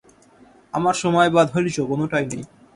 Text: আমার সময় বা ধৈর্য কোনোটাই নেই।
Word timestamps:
আমার 0.73 0.95
সময় 1.03 1.29
বা 1.35 1.41
ধৈর্য 1.51 1.77
কোনোটাই 1.91 2.25
নেই। 2.31 2.43